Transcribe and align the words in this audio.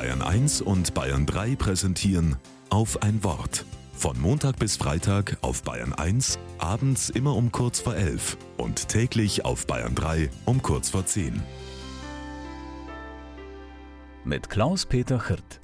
Bayern 0.00 0.22
1 0.22 0.62
und 0.62 0.94
Bayern 0.94 1.26
3 1.26 1.56
präsentieren 1.56 2.36
auf 2.70 3.02
ein 3.02 3.22
Wort. 3.22 3.66
Von 3.92 4.18
Montag 4.18 4.58
bis 4.58 4.78
Freitag 4.78 5.36
auf 5.42 5.62
Bayern 5.62 5.92
1, 5.92 6.38
abends 6.56 7.10
immer 7.10 7.36
um 7.36 7.52
kurz 7.52 7.80
vor 7.80 7.94
11 7.94 8.38
und 8.56 8.88
täglich 8.88 9.44
auf 9.44 9.66
Bayern 9.66 9.94
3 9.94 10.30
um 10.46 10.62
kurz 10.62 10.88
vor 10.88 11.04
10. 11.04 11.42
Mit 14.24 14.48
Klaus-Peter 14.48 15.28
Hirt. 15.28 15.60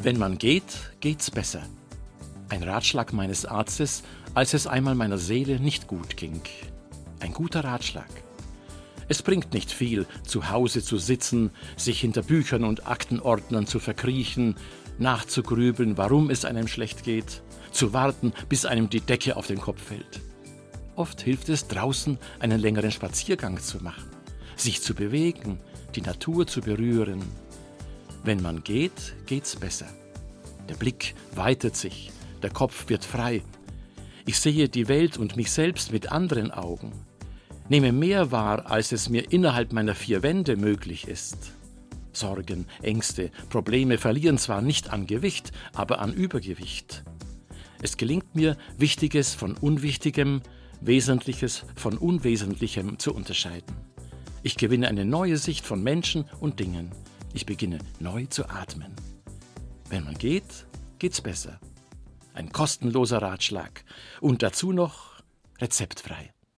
Wenn 0.00 0.16
man 0.16 0.38
geht, 0.38 0.94
geht's 1.00 1.30
besser. 1.30 1.64
Ein 2.48 2.62
Ratschlag 2.62 3.12
meines 3.12 3.44
Arztes, 3.44 4.04
als 4.32 4.54
es 4.54 4.66
einmal 4.66 4.94
meiner 4.94 5.18
Seele 5.18 5.60
nicht 5.60 5.86
gut 5.86 6.16
ging. 6.16 6.40
Ein 7.20 7.34
guter 7.34 7.62
Ratschlag. 7.62 8.08
Es 9.08 9.22
bringt 9.22 9.52
nicht 9.52 9.70
viel, 9.70 10.06
zu 10.26 10.50
Hause 10.50 10.82
zu 10.82 10.96
sitzen, 10.98 11.50
sich 11.76 12.00
hinter 12.00 12.22
Büchern 12.22 12.64
und 12.64 12.86
Aktenordnern 12.86 13.66
zu 13.66 13.78
verkriechen, 13.78 14.56
nachzugrübeln, 14.98 15.98
warum 15.98 16.30
es 16.30 16.44
einem 16.44 16.68
schlecht 16.68 17.04
geht, 17.04 17.42
zu 17.70 17.92
warten, 17.92 18.32
bis 18.48 18.64
einem 18.64 18.88
die 18.88 19.00
Decke 19.00 19.36
auf 19.36 19.46
den 19.46 19.60
Kopf 19.60 19.82
fällt. 19.82 20.20
Oft 20.96 21.20
hilft 21.20 21.48
es, 21.48 21.66
draußen 21.66 22.18
einen 22.38 22.60
längeren 22.60 22.92
Spaziergang 22.92 23.60
zu 23.60 23.82
machen, 23.82 24.08
sich 24.56 24.80
zu 24.80 24.94
bewegen, 24.94 25.58
die 25.94 26.02
Natur 26.02 26.46
zu 26.46 26.60
berühren. 26.60 27.22
Wenn 28.22 28.40
man 28.40 28.62
geht, 28.62 29.16
geht's 29.26 29.56
besser. 29.56 29.88
Der 30.68 30.74
Blick 30.74 31.14
weitet 31.34 31.76
sich, 31.76 32.10
der 32.42 32.50
Kopf 32.50 32.88
wird 32.88 33.04
frei. 33.04 33.42
Ich 34.24 34.38
sehe 34.38 34.68
die 34.68 34.88
Welt 34.88 35.18
und 35.18 35.36
mich 35.36 35.50
selbst 35.50 35.92
mit 35.92 36.10
anderen 36.10 36.50
Augen 36.50 36.92
nehme 37.68 37.92
mehr 37.92 38.30
wahr, 38.30 38.70
als 38.70 38.92
es 38.92 39.08
mir 39.08 39.32
innerhalb 39.32 39.72
meiner 39.72 39.94
vier 39.94 40.22
Wände 40.22 40.56
möglich 40.56 41.08
ist. 41.08 41.52
Sorgen, 42.12 42.66
Ängste, 42.82 43.30
Probleme 43.50 43.98
verlieren 43.98 44.38
zwar 44.38 44.62
nicht 44.62 44.90
an 44.90 45.06
Gewicht, 45.06 45.52
aber 45.72 46.00
an 46.00 46.12
Übergewicht. 46.12 47.04
Es 47.82 47.96
gelingt 47.96 48.34
mir, 48.34 48.56
Wichtiges 48.78 49.34
von 49.34 49.56
Unwichtigem, 49.56 50.42
Wesentliches 50.80 51.64
von 51.76 51.98
Unwesentlichem 51.98 52.98
zu 52.98 53.14
unterscheiden. 53.14 53.74
Ich 54.42 54.56
gewinne 54.56 54.88
eine 54.88 55.04
neue 55.04 55.38
Sicht 55.38 55.64
von 55.64 55.82
Menschen 55.82 56.26
und 56.40 56.60
Dingen. 56.60 56.90
Ich 57.32 57.46
beginne 57.46 57.78
neu 57.98 58.26
zu 58.26 58.48
atmen. 58.48 58.94
Wenn 59.88 60.04
man 60.04 60.14
geht, 60.14 60.66
geht's 60.98 61.20
besser. 61.20 61.58
Ein 62.34 62.52
kostenloser 62.52 63.22
Ratschlag 63.22 63.84
und 64.20 64.42
dazu 64.42 64.72
noch 64.72 65.22
rezeptfrei. 65.60 66.33